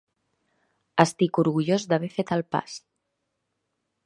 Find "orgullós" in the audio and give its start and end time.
1.43-1.87